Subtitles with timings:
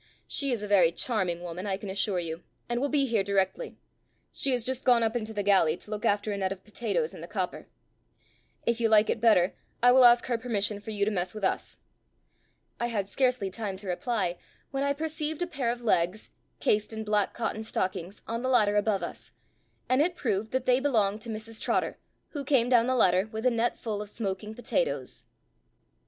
[0.27, 3.77] She is a very charming woman, I can assure you, and will be here directly;
[4.31, 7.13] she has just gone up into the galley to look after a net of potatoes
[7.13, 7.67] in the copper.
[8.65, 9.53] If you like it better,
[9.83, 11.77] I will ask her permission for you to mess with us."
[12.79, 14.39] I had scarcely time to reply,
[14.71, 18.77] when I perceived a pair of legs, cased in black cotton stockings, on the ladder
[18.77, 19.33] above us,
[19.87, 21.99] and it proved that they belonged to Mrs Trotter,
[22.29, 25.25] who came down the ladder with a net full of smoking potatoes.